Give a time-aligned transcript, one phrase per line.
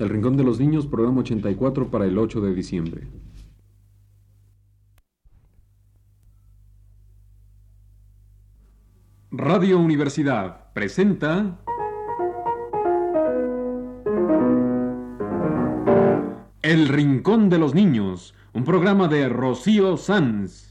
[0.00, 3.06] El Rincón de los Niños, programa 84 para el 8 de diciembre.
[9.30, 11.58] Radio Universidad presenta
[16.62, 20.69] El Rincón de los Niños, un programa de Rocío Sanz.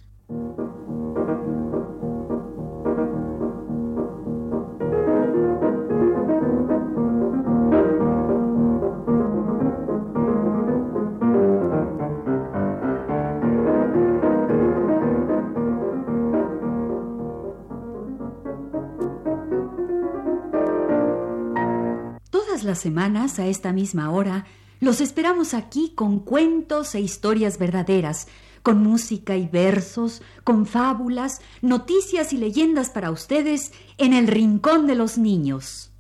[22.80, 24.46] Semanas, a esta misma hora,
[24.80, 28.28] los esperamos aquí con cuentos e historias verdaderas,
[28.64, 34.96] con música y versos, con fábulas, noticias y leyendas para ustedes en el Rincón de
[34.96, 35.92] los Niños.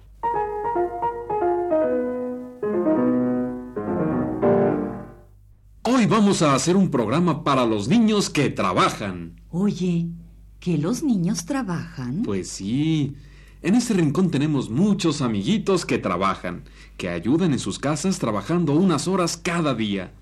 [5.83, 9.41] Hoy vamos a hacer un programa para los niños que trabajan.
[9.49, 10.07] Oye,
[10.59, 12.23] ¿que los niños trabajan?
[12.23, 13.15] Pues sí.
[13.61, 16.63] En este rincón tenemos muchos amiguitos que trabajan,
[16.95, 20.13] que ayudan en sus casas trabajando unas horas cada día.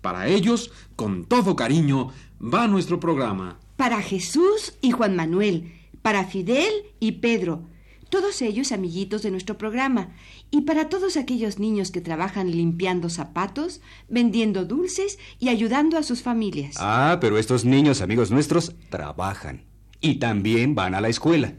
[0.00, 3.58] Para ellos, con todo cariño, va nuestro programa.
[3.74, 5.72] Para Jesús y Juan Manuel,
[6.02, 7.68] para Fidel y Pedro,
[8.10, 10.10] todos ellos amiguitos de nuestro programa,
[10.52, 16.22] y para todos aquellos niños que trabajan limpiando zapatos, vendiendo dulces y ayudando a sus
[16.22, 16.76] familias.
[16.78, 19.64] Ah, pero estos niños, amigos nuestros, trabajan.
[20.00, 21.54] Y también van a la escuela.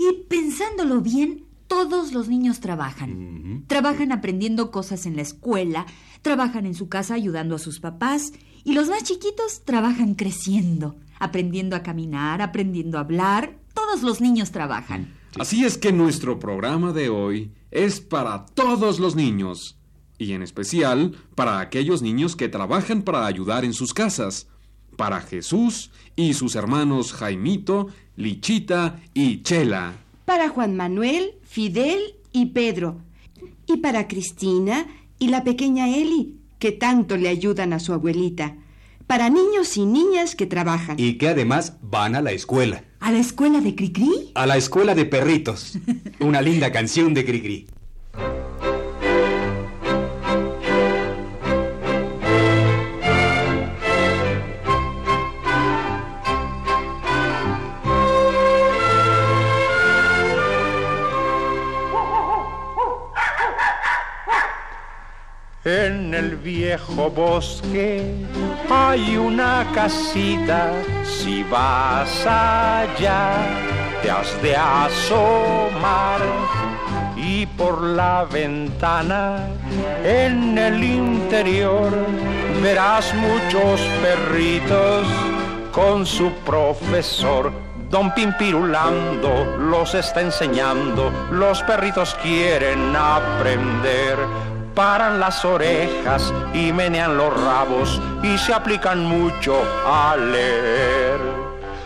[0.00, 3.64] Y pensándolo bien, todos los niños trabajan.
[3.66, 5.84] Trabajan aprendiendo cosas en la escuela,
[6.22, 8.32] trabajan en su casa ayudando a sus papás,
[8.64, 13.58] y los más chiquitos trabajan creciendo, aprendiendo a caminar, aprendiendo a hablar.
[13.74, 15.12] Todos los niños trabajan.
[15.38, 19.78] Así es que nuestro programa de hoy es para todos los niños,
[20.16, 24.48] y en especial para aquellos niños que trabajan para ayudar en sus casas,
[24.96, 29.94] para Jesús y sus hermanos Jaimito, Lichita y Chela.
[30.24, 32.00] Para Juan Manuel, Fidel
[32.32, 33.00] y Pedro.
[33.66, 34.86] Y para Cristina
[35.18, 38.56] y la pequeña Eli, que tanto le ayudan a su abuelita.
[39.06, 40.96] Para niños y niñas que trabajan.
[40.98, 42.84] Y que además van a la escuela.
[43.00, 44.30] ¿A la escuela de Cricri?
[44.34, 45.78] A la escuela de perritos.
[46.20, 47.66] Una linda canción de Cricri.
[65.70, 68.02] En el viejo bosque
[68.68, 70.72] hay una casita,
[71.04, 73.34] si vas allá
[74.02, 76.20] te has de asomar.
[77.16, 79.46] Y por la ventana
[80.02, 81.92] en el interior
[82.60, 85.06] verás muchos perritos
[85.70, 87.52] con su profesor.
[87.88, 94.16] Don Pimpirulando los está enseñando, los perritos quieren aprender
[94.74, 101.20] paran las orejas y menean los rabos y se aplican mucho a leer.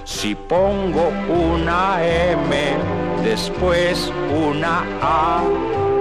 [0.05, 2.77] Si pongo una M,
[3.23, 5.43] después una A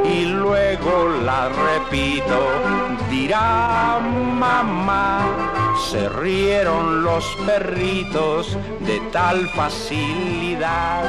[0.04, 2.40] y luego la repito,
[3.10, 5.63] dirá mamá.
[5.76, 11.04] Se rieron los perritos de tal facilidad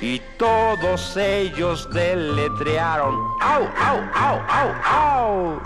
[0.00, 5.60] y todos ellos deletrearon ¡Au, au, au, au, au!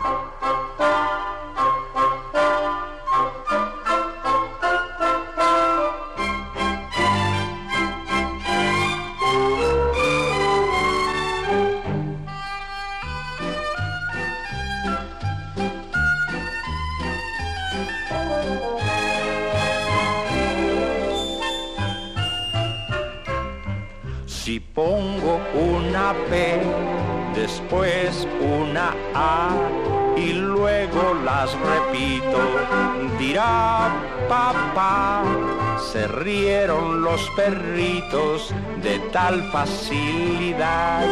[27.75, 29.51] Después una A
[30.17, 32.39] y luego las repito,
[33.19, 33.91] dirá
[34.29, 35.23] papá.
[35.93, 38.53] Se rieron los perritos
[38.83, 41.05] de tal facilidad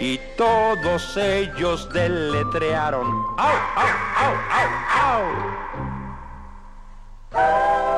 [0.00, 3.06] y todos ellos deletrearon.
[3.36, 3.88] ¡Au, au,
[4.22, 4.66] au,
[7.32, 7.95] au!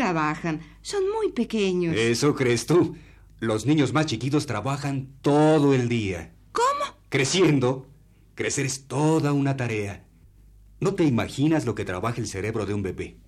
[0.00, 1.94] Trabajan, son muy pequeños.
[1.94, 2.96] ¿Eso crees tú?
[3.38, 6.32] Los niños más chiquitos trabajan todo el día.
[6.52, 6.96] ¿Cómo?
[7.10, 7.86] Creciendo,
[8.34, 10.06] crecer es toda una tarea.
[10.80, 13.18] No te imaginas lo que trabaja el cerebro de un bebé.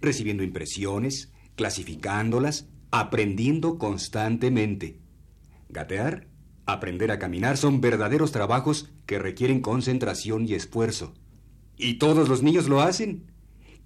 [0.00, 4.98] Recibiendo impresiones, clasificándolas, aprendiendo constantemente.
[5.68, 6.26] Gatear,
[6.64, 11.12] aprender a caminar son verdaderos trabajos que requieren concentración y esfuerzo.
[11.76, 13.30] Y todos los niños lo hacen.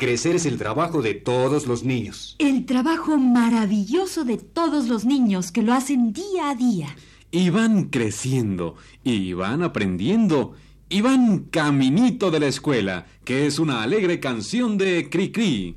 [0.03, 2.35] Crecer es el trabajo de todos los niños.
[2.41, 6.97] El trabajo maravilloso de todos los niños que lo hacen día a día.
[7.31, 10.55] Y van creciendo, y van aprendiendo,
[10.89, 15.77] y van caminito de la escuela, que es una alegre canción de Cri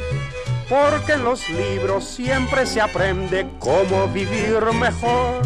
[0.71, 5.45] porque en los libros siempre se aprende cómo vivir mejor.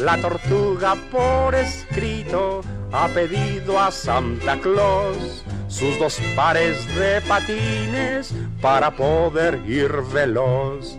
[0.00, 8.90] La tortuga por escrito ha pedido a Santa Claus sus dos pares de patines para
[8.90, 10.98] poder ir veloz,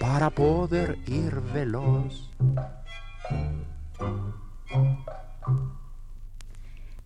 [0.00, 2.30] para poder ir veloz.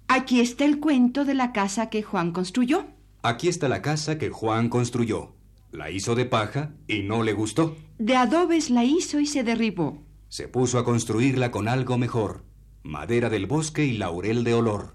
[0.08, 2.87] Aquí está el cuento de la casa que Juan construyó.
[3.22, 5.38] Aquí está la casa que Juan construyó.
[5.70, 7.76] La hizo de paja y no le gustó.
[7.99, 10.03] De adobes la hizo y se derribó.
[10.29, 12.44] Se puso a construirla con algo mejor.
[12.82, 14.94] Madera del bosque y laurel de olor.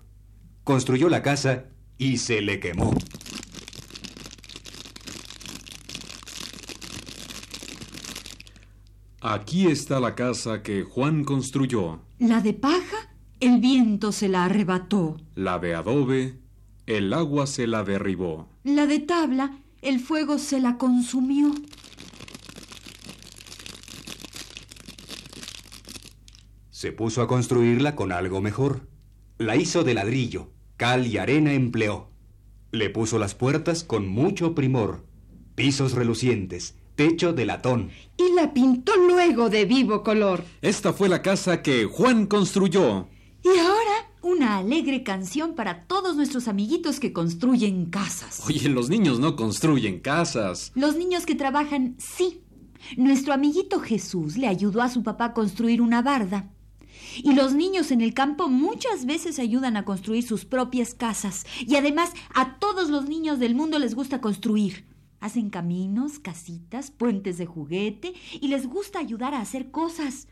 [0.64, 1.66] Construyó la casa
[1.98, 2.94] y se le quemó.
[9.22, 12.02] Aquí está la casa que Juan construyó.
[12.20, 15.18] La de paja, el viento se la arrebató.
[15.36, 16.39] La de adobe,
[16.88, 18.50] el agua se la derribó.
[18.65, 21.54] La de tabla, el fuego se la consumió.
[26.72, 28.88] Se puso a construirla con algo mejor.
[29.38, 32.10] La hizo de ladrillo, cal y arena empleó.
[32.72, 35.06] Le puso las puertas con mucho primor,
[35.56, 37.92] pisos relucientes, techo de latón.
[38.18, 40.44] Y la pintó luego de vivo color.
[40.62, 43.08] Esta fue la casa que Juan construyó.
[44.53, 48.43] Una alegre canción para todos nuestros amiguitos que construyen casas.
[48.45, 50.72] Oye, los niños no construyen casas.
[50.75, 52.43] Los niños que trabajan, sí.
[52.95, 56.51] Nuestro amiguito Jesús le ayudó a su papá a construir una barda.
[57.17, 61.48] Y los niños en el campo muchas veces ayudan a construir sus propias casas.
[61.65, 64.86] Y además a todos los niños del mundo les gusta construir.
[65.19, 70.27] Hacen caminos, casitas, puentes de juguete y les gusta ayudar a hacer cosas.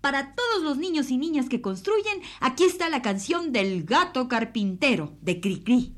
[0.00, 5.16] Para todos los niños y niñas que construyen, aquí está la canción del gato carpintero
[5.20, 5.94] de Cricri.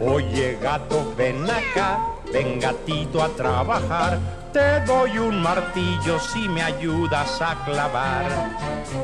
[0.00, 4.18] Oye gato, ven acá ven gatito a trabajar.
[4.52, 8.26] Te doy un martillo si me ayudas a clavar.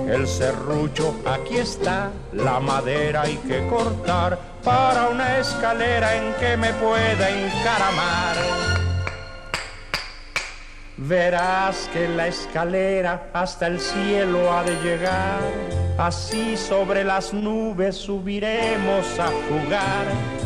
[0.06, 6.72] El serrucho aquí está, la madera hay que cortar para una escalera en que me
[6.74, 8.36] pueda encaramar.
[10.98, 15.40] Verás que la escalera hasta el cielo ha de llegar,
[15.96, 20.37] así sobre las nubes subiremos a jugar.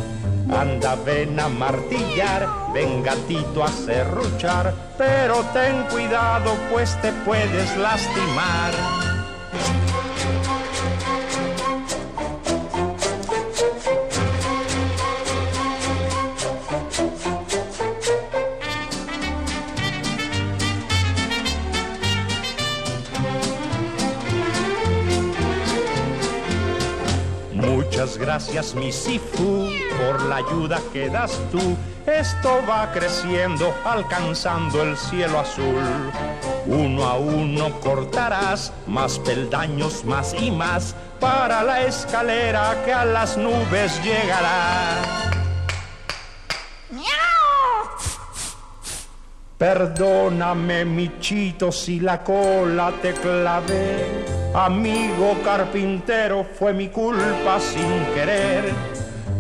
[0.59, 8.73] Anda, ven a martillar, ven gatito a serruchar, pero ten cuidado pues te puedes lastimar.
[28.19, 31.76] Gracias, mi Sifu, por la ayuda que das tú.
[32.07, 35.85] Esto va creciendo, alcanzando el cielo azul.
[36.66, 43.37] Uno a uno cortarás más peldaños, más y más, para la escalera que a las
[43.37, 45.23] nubes llegará.
[49.62, 54.42] Perdóname, Michito, si la cola te clavé.
[54.55, 58.63] Amigo carpintero, fue mi culpa sin querer.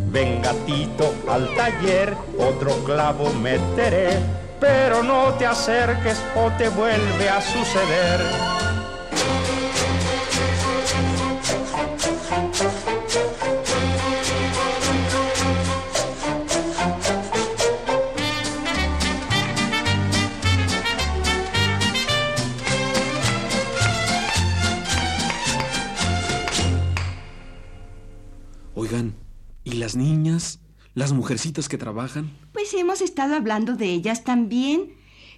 [0.06, 4.18] Ven gatito al taller, otro clavo meteré,
[4.58, 8.61] pero no te acerques o te vuelve a suceder.
[31.02, 32.30] ¿Las mujercitas que trabajan?
[32.52, 34.94] Pues hemos estado hablando de ellas también.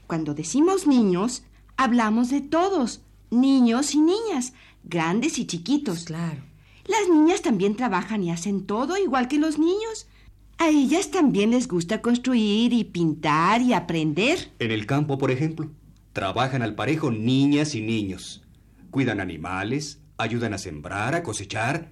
[0.06, 1.42] Cuando decimos niños,
[1.78, 4.52] hablamos de todos, niños y niñas,
[4.82, 6.04] grandes y chiquitos.
[6.04, 6.42] Claro.
[6.84, 10.06] Las niñas también trabajan y hacen todo igual que los niños.
[10.58, 14.52] A ellas también les gusta construir y pintar y aprender.
[14.58, 15.70] En el campo, por ejemplo,
[16.12, 18.42] trabajan al parejo niñas y niños.
[18.90, 21.90] Cuidan animales, ayudan a sembrar, a cosechar,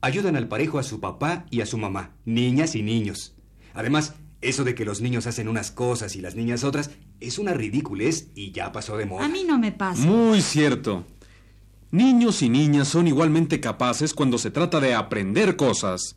[0.00, 3.34] ayudan al parejo a su papá y a su mamá, niñas y niños.
[3.74, 6.90] Además, eso de que los niños hacen unas cosas y las niñas otras
[7.20, 9.24] es una ridiculez y ya pasó de moda.
[9.24, 10.02] A mí no me pasa.
[10.02, 11.04] Muy cierto.
[11.90, 16.16] Niños y niñas son igualmente capaces cuando se trata de aprender cosas.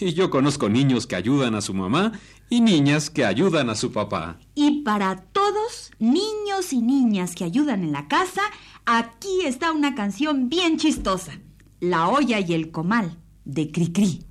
[0.00, 2.12] Y yo conozco niños que ayudan a su mamá
[2.48, 4.38] y niñas que ayudan a su papá.
[4.54, 8.42] Y para todos, niños y niñas que ayudan en la casa,
[8.86, 11.40] aquí está una canción bien chistosa.
[11.80, 14.24] La olla y el comal, de Cricri.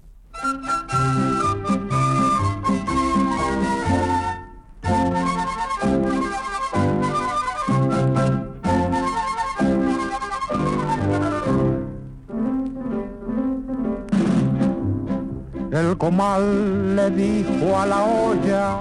[15.72, 18.80] El comal le dijo a la olla,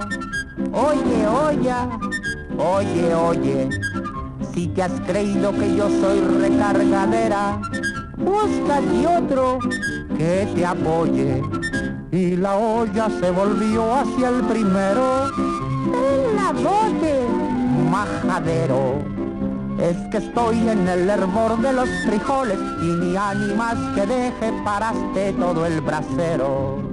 [0.73, 1.87] oye, olla,
[2.57, 3.69] oye, oye,
[4.53, 7.61] si te has creído que yo soy recargadera,
[8.17, 9.59] búscate otro
[10.17, 11.41] que te apoye.
[12.11, 15.29] Y la olla se volvió hacia el primero,
[15.85, 17.27] en la bote,
[17.91, 18.99] majadero.
[19.79, 25.33] Es que estoy en el hervor de los frijoles y ni ánimas que deje paraste
[25.33, 26.86] todo el brasero.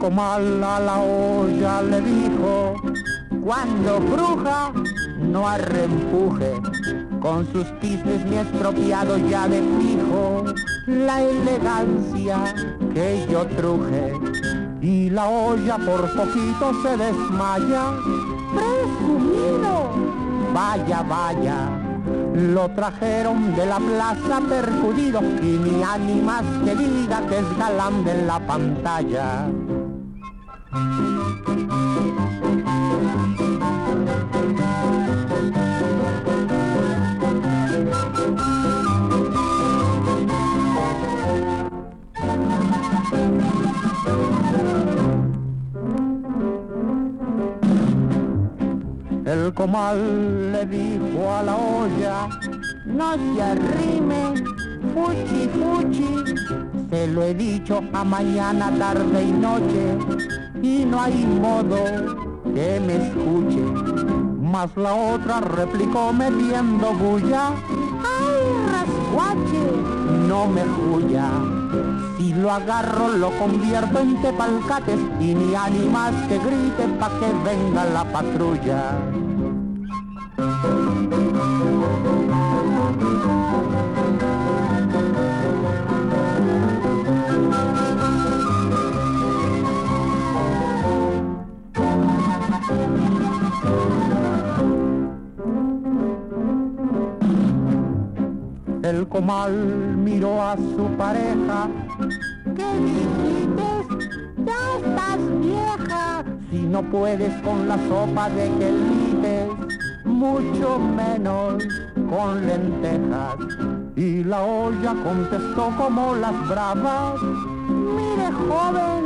[0.00, 2.74] Comal a la olla le dijo,
[3.44, 4.72] cuando bruja
[5.20, 6.52] no arrempuje,
[7.20, 10.44] con sus tisnes me he estropeado ya de fijo
[10.86, 12.38] la elegancia
[12.94, 14.14] que yo truje.
[14.80, 17.92] Y la olla por poquito se desmaya,
[18.54, 19.90] presumido,
[20.54, 21.68] vaya, vaya.
[22.34, 28.24] Lo trajeron de la plaza percudido y ni ánimas que diga que es galán de
[28.24, 29.46] la pantalla.
[30.72, 30.78] El
[49.54, 52.28] comal le dijo a la olla,
[52.86, 54.34] no se arrime,
[54.94, 56.08] fuchi fuchi,
[56.90, 61.76] Se lo he dicho a mañana, tarde y noche, y no hay modo
[62.54, 63.62] que me escuche.
[64.40, 69.64] Mas la otra replicó metiendo bulla, ¡ay, rascuache!
[70.28, 71.30] No me juya.
[72.18, 77.84] Si lo agarro lo convierto en tepalcates y ni animas que grite pa' que venga
[77.84, 79.09] la patrulla.
[99.10, 99.52] Comal
[99.96, 101.68] miró a su pareja.
[102.56, 103.68] ¿Qué dijiste?
[104.46, 106.24] Ya estás vieja.
[106.50, 109.48] Si no puedes con la sopa de quelites,
[110.04, 111.62] mucho menos
[112.08, 113.36] con lentejas.
[113.96, 117.20] Y la olla contestó como las bravas.
[117.68, 119.04] Mire, joven,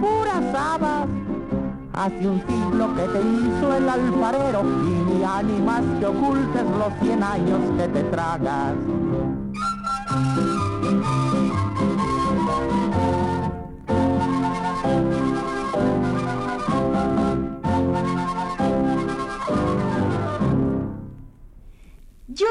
[0.00, 1.08] puras habas.
[1.94, 7.22] Hace un siglo que te hizo el alfarero y ni animas que ocultes los cien
[7.24, 8.74] años que te tragas.
[10.08, 10.16] Yo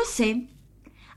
[0.05, 0.47] sé.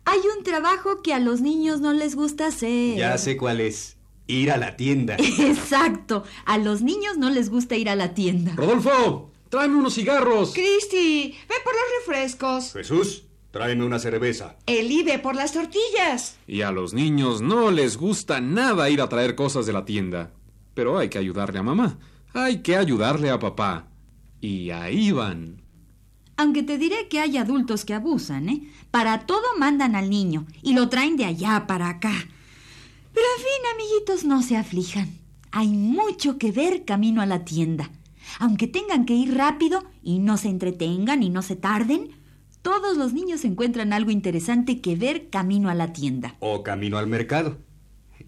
[0.06, 2.97] Hay un trabajo que a los niños no les gusta hacer.
[2.97, 3.99] Ya sé cuál es.
[4.26, 5.16] Ir a la tienda.
[5.38, 6.25] Exacto.
[6.47, 8.52] A los niños no les gusta ir a la tienda.
[8.56, 10.54] Rodolfo, tráeme unos cigarros.
[10.54, 12.73] Cristi, ve por los refrescos.
[12.73, 14.57] Jesús, tráeme una cerveza.
[14.66, 16.37] Eli, ve por las tortillas.
[16.47, 20.33] Y a los niños no les gusta nada ir a traer cosas de la tienda.
[20.75, 21.99] Pero hay que ayudarle a mamá.
[22.33, 23.88] Hay que ayudarle a papá.
[24.40, 25.62] Y ahí van.
[26.37, 28.62] Aunque te diré que hay adultos que abusan, ¿eh?
[28.90, 32.14] Para todo mandan al niño y lo traen de allá para acá.
[33.12, 35.11] Pero en fin, amiguitos, no se aflijan.
[35.50, 37.90] Hay mucho que ver camino a la tienda.
[38.38, 42.12] Aunque tengan que ir rápido y no se entretengan y no se tarden,
[42.62, 46.37] todos los niños encuentran algo interesante que ver camino a la tienda.
[46.41, 47.58] O camino al mercado.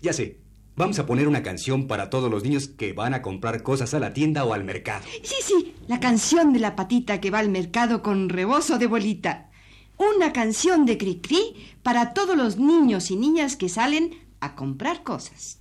[0.00, 0.38] Ya sé,
[0.74, 4.00] vamos a poner una canción para todos los niños que van a comprar cosas a
[4.00, 5.04] la tienda o al mercado.
[5.22, 9.50] Sí, sí, la canción de la patita que va al mercado con rebozo de bolita.
[9.98, 15.60] Una canción de Cricri para todos los niños y niñas que salen a comprar cosas.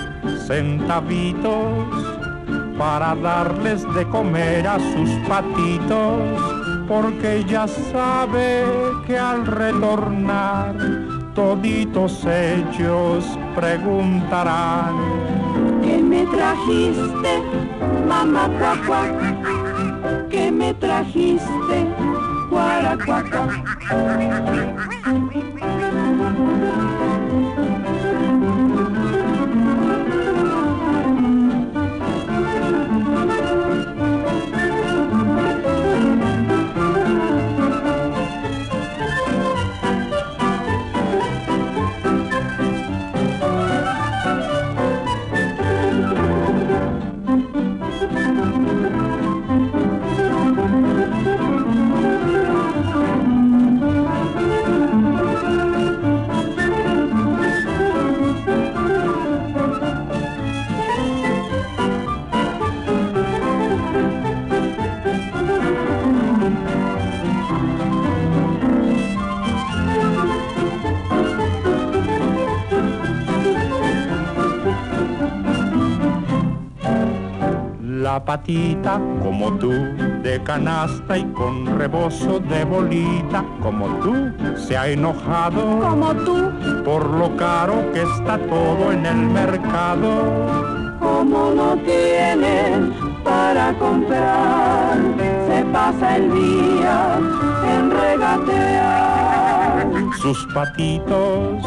[0.47, 1.85] centavitos
[2.77, 6.19] para darles de comer a sus patitos,
[6.87, 8.65] porque ya sabe
[9.05, 10.75] que al retornar
[11.35, 14.95] toditos ellos preguntarán.
[15.83, 17.43] ¿Qué me trajiste,
[18.07, 19.03] mamá cuacua?
[20.29, 21.85] ¿Qué me trajiste,
[22.49, 23.47] guaracuaca?
[78.31, 79.71] Patita, como tú,
[80.23, 86.49] de canasta y con rebozo de bolita, como tú, se ha enojado Como tú,
[86.85, 90.09] por lo caro que está todo en el mercado.
[90.97, 94.97] como no tienes para comprar,
[95.49, 97.19] se pasa el día
[97.75, 99.87] en regatear.
[100.21, 101.65] Sus patitos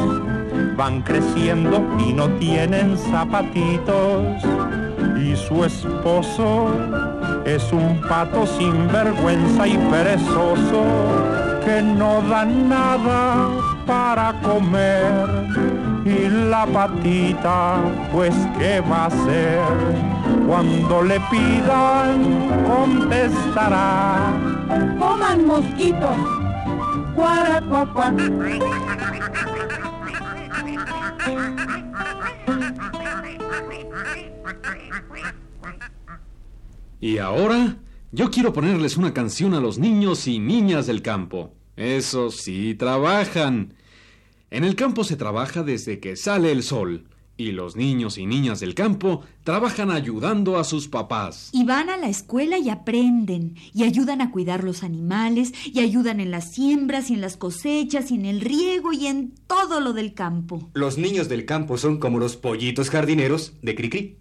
[0.79, 4.42] van creciendo y no tienen zapatitos.
[5.18, 6.70] Y su esposo
[7.44, 10.84] es un pato sin vergüenza y perezoso
[11.64, 13.48] que no da nada
[13.86, 15.04] para comer.
[16.04, 17.76] Y la patita,
[18.12, 19.60] pues ¿qué va a hacer?
[20.46, 24.32] Cuando le pidan, contestará.
[24.98, 26.16] Coman mosquitos.
[27.14, 27.62] Cuara,
[37.00, 37.78] Y ahora
[38.12, 41.52] yo quiero ponerles una canción a los niños y niñas del campo.
[41.76, 43.74] Eso sí, trabajan.
[44.50, 47.09] En el campo se trabaja desde que sale el sol.
[47.37, 51.50] Y los niños y niñas del campo trabajan ayudando a sus papás.
[51.52, 56.20] Y van a la escuela y aprenden, y ayudan a cuidar los animales, y ayudan
[56.20, 59.92] en las siembras, y en las cosechas, y en el riego, y en todo lo
[59.92, 60.70] del campo.
[60.74, 64.18] Los niños del campo son como los pollitos jardineros de Cricri.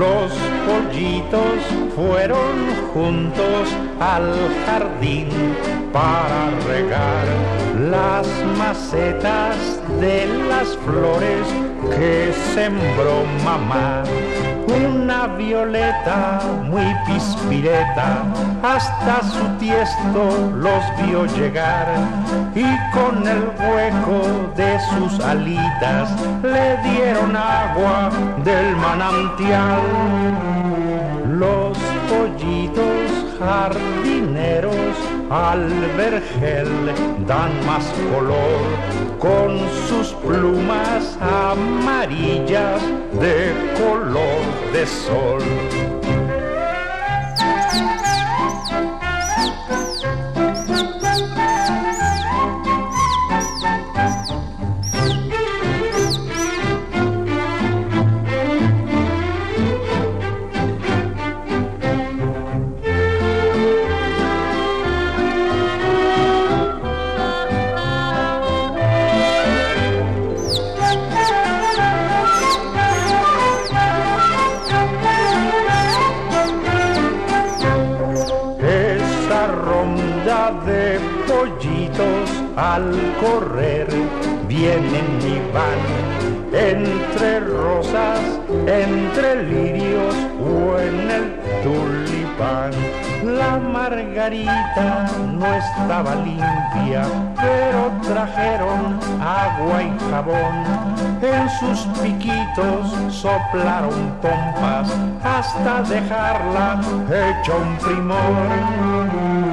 [0.00, 0.32] Los
[0.66, 1.60] pollitos
[1.94, 3.68] fueron juntos
[4.00, 4.32] al
[4.64, 5.28] jardín
[5.92, 7.26] para regar
[7.90, 8.26] las
[8.56, 9.56] macetas
[10.00, 11.46] de las flores
[11.96, 14.02] que sembró mamá.
[14.68, 18.24] Una violeta muy pispireta
[18.62, 21.88] hasta su tiesto los vio llegar
[22.54, 26.10] y con el hueco de sus alitas
[26.42, 28.10] le dieron agua
[28.44, 29.80] del manantial.
[31.26, 31.76] Los
[32.08, 33.09] pollitos
[33.40, 34.96] jardineros
[35.30, 36.68] al vergel
[37.26, 38.60] dan más color
[39.18, 42.82] con sus plumas amarillas
[43.18, 46.19] de color de sol.
[80.66, 83.88] De pollitos al correr
[84.48, 86.20] vienen y van
[86.52, 88.18] entre rosas,
[88.66, 92.72] entre lirios o en el tulipán.
[93.22, 95.06] La margarita
[95.38, 97.04] no estaba limpia,
[97.36, 100.64] pero trajeron agua y jabón.
[101.22, 104.90] En sus piquitos soplaron pompas
[105.22, 109.49] hasta dejarla hecha un primor.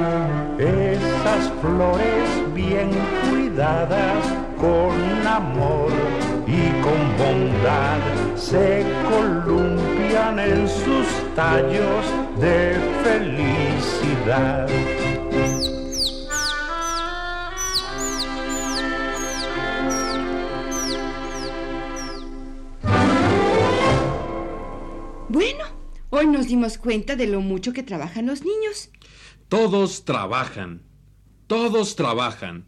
[0.58, 2.90] Esas flores bien
[3.30, 4.24] cuidadas
[4.56, 5.92] con amor
[6.48, 8.00] y con bondad
[8.34, 12.06] se columpian en sus tallos
[12.40, 14.68] de felicidad.
[25.28, 25.64] Bueno,
[26.10, 28.90] hoy nos dimos cuenta de lo mucho que trabajan los niños.
[29.48, 30.82] Todos trabajan.
[31.46, 32.66] Todos trabajan.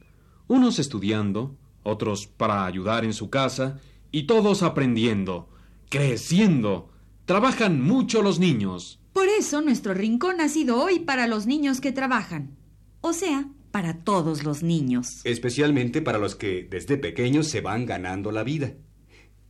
[0.48, 3.78] Unos estudiando, otros para ayudar en su casa,
[4.10, 5.50] y todos aprendiendo,
[5.90, 6.90] creciendo.
[7.26, 8.98] Trabajan mucho los niños.
[9.12, 12.56] Por eso nuestro rincón ha sido hoy para los niños que trabajan.
[13.02, 15.20] O sea, para todos los niños.
[15.24, 18.72] Especialmente para los que desde pequeños se van ganando la vida.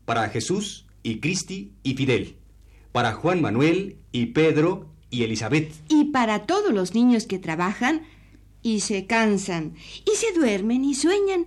[0.04, 2.38] Para Jesús y Cristi y Fidel.
[2.90, 5.72] Para Juan Manuel y Pedro y Elizabeth.
[5.88, 8.02] Y para todos los niños que trabajan
[8.62, 11.46] y se cansan, y se duermen y sueñan,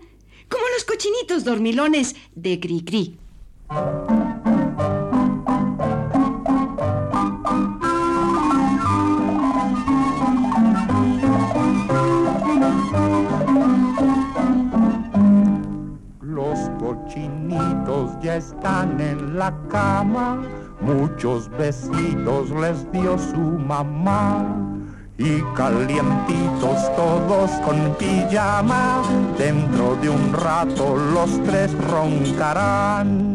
[0.50, 3.18] como los cochinitos dormilones de Cricri.
[16.22, 20.42] Los cochinitos ya están en la cama,
[20.86, 24.46] muchos besitos les dio su mamá.
[25.18, 29.02] Y calientitos todos con pijama,
[29.38, 33.33] dentro de un rato los tres roncarán.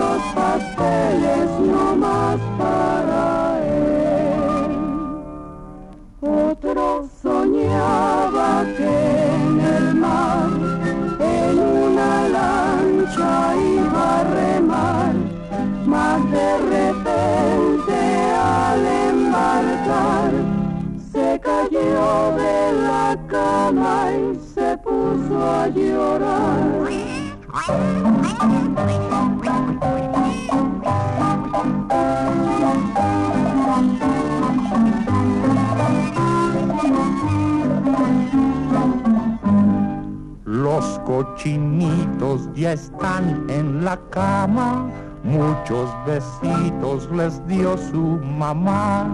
[0.00, 4.70] Quinientos pasteles no más para él.
[6.20, 10.48] Otro soñaba que en el mar,
[11.20, 15.14] en una lancha iba a remar,
[15.86, 17.98] mas de repente
[18.32, 20.30] al embarcar
[21.12, 26.49] se cayó de la cama y se puso a llorar.
[41.20, 44.88] Cochinitos ya están en la cama,
[45.22, 49.06] muchos besitos les dio su mamá.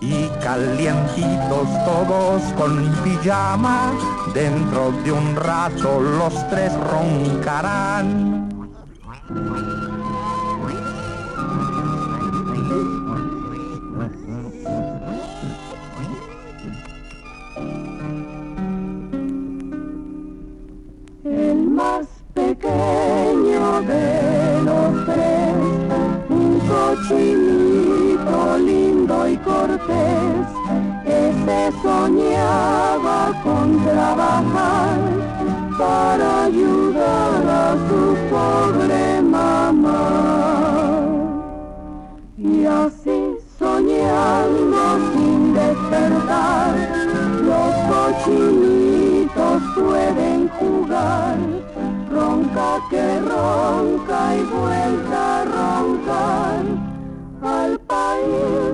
[0.00, 3.90] Y calientitos todos con pijama,
[4.34, 8.44] dentro de un rato los tres roncarán.
[31.44, 34.98] Ese soñaba con trabajar
[35.78, 40.10] para ayudar a su pobre mamá.
[42.38, 46.74] Y así soñando sin despertar,
[47.42, 51.36] los cochinitos pueden jugar.
[52.10, 56.64] Ronca que ronca y vuelta a roncar.
[57.42, 58.73] Al país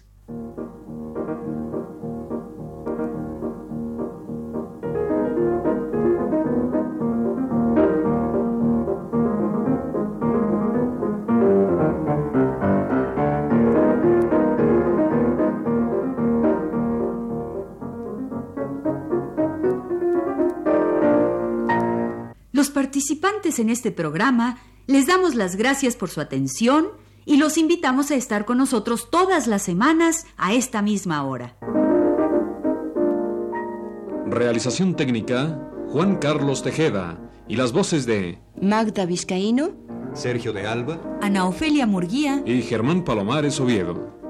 [23.51, 26.87] Participantes en este programa les damos las gracias por su atención
[27.25, 31.55] y los invitamos a estar con nosotros todas las semanas a esta misma hora.
[34.25, 37.19] Realización técnica, Juan Carlos Tejeda.
[37.47, 39.71] Y las voces de Magda Vizcaíno,
[40.13, 41.01] Sergio de Alba.
[41.21, 44.20] Ana Ofelia Murguía y Germán Palomares Oviedo.